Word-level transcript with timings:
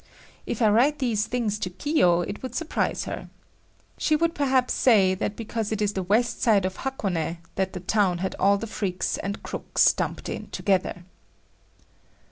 If 0.47 0.63
I 0.63 0.69
write 0.69 0.97
these 0.97 1.27
things 1.27 1.59
to 1.59 1.69
Kiyo, 1.69 2.21
it 2.21 2.41
would 2.41 2.55
surprise 2.55 3.03
her. 3.03 3.29
She 3.99 4.15
would 4.15 4.33
perhaps 4.33 4.73
say 4.73 5.13
that 5.13 5.35
because 5.35 5.71
it 5.71 5.79
is 5.79 5.93
the 5.93 6.01
west 6.01 6.41
side 6.41 6.65
of 6.65 6.77
Hakone 6.77 7.37
that 7.53 7.73
the 7.73 7.81
town 7.81 8.17
had 8.17 8.33
all 8.39 8.57
the 8.57 8.65
freaks 8.65 9.19
and 9.19 9.43
crooks 9.43 9.93
dumped 9.93 10.27
in 10.27 10.47
together. 10.47 11.03